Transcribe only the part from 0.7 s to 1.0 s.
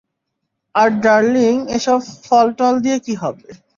আর